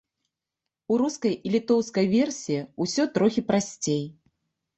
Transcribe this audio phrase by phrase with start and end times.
[0.95, 4.03] У рускай і літоўскай версіі ўсё трохі прасцей.